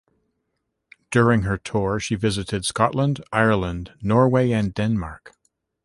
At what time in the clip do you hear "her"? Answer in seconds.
1.43-1.59